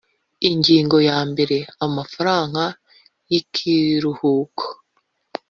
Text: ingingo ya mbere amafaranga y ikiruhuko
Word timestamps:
ingingo 0.49 0.97
ya 1.09 1.19
mbere 1.31 1.57
amafaranga 1.85 2.63
y 3.31 3.33
ikiruhuko 3.39 4.63